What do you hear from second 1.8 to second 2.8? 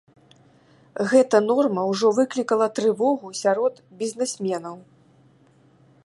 ўжо выклікала